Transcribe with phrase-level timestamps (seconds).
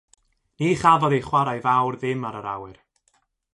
[0.61, 2.77] Ni chafodd ei chwarae fawr ddim ar yr awyr.